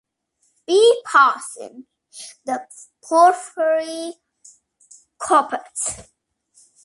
B. 0.65 0.99
Parsons, 1.05 1.85
"The 2.43 2.67
Porphyry 3.07 4.15
Coppers". 5.19 6.09